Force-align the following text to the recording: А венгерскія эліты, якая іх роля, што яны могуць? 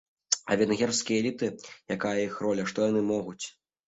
А 0.53 0.55
венгерскія 0.59 1.17
эліты, 1.23 1.49
якая 1.97 2.13
іх 2.29 2.39
роля, 2.47 2.65
што 2.73 2.87
яны 2.89 3.05
могуць? 3.11 3.39